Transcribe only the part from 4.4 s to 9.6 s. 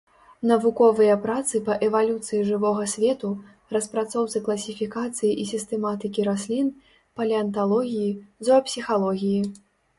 класіфікацыі і сістэматыкі раслін, палеанталогіі, зоапсіхалогіі.